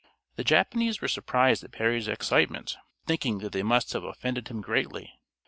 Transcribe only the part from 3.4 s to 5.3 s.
they must have offended him greatly.